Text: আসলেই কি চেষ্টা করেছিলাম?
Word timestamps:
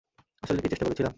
আসলেই 0.43 0.61
কি 0.61 0.69
চেষ্টা 0.69 0.85
করেছিলাম? 0.85 1.09